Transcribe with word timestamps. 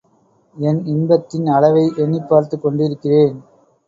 என் 0.55 0.85
இன்பத்தின் 0.85 1.45
அளவை 1.47 1.83
எண்ணிப் 1.97 2.29
பார்த்துக் 2.29 2.61
கொண்டிருக்கிறேன். 2.61 3.37